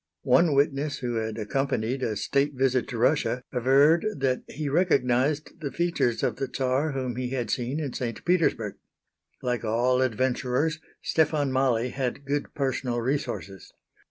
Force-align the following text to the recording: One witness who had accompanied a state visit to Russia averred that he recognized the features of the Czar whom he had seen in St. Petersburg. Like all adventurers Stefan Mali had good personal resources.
One 0.23 0.55
witness 0.55 0.97
who 0.97 1.17
had 1.17 1.37
accompanied 1.37 2.01
a 2.01 2.15
state 2.15 2.55
visit 2.55 2.87
to 2.87 2.97
Russia 2.97 3.43
averred 3.53 4.03
that 4.17 4.41
he 4.47 4.67
recognized 4.67 5.59
the 5.59 5.71
features 5.71 6.23
of 6.23 6.37
the 6.37 6.49
Czar 6.51 6.93
whom 6.93 7.17
he 7.17 7.29
had 7.29 7.51
seen 7.51 7.79
in 7.79 7.93
St. 7.93 8.25
Petersburg. 8.25 8.77
Like 9.43 9.63
all 9.63 10.01
adventurers 10.01 10.79
Stefan 11.03 11.51
Mali 11.51 11.89
had 11.89 12.25
good 12.25 12.55
personal 12.55 12.99
resources. 12.99 13.73